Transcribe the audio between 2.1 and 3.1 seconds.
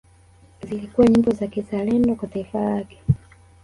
kwa taifa lake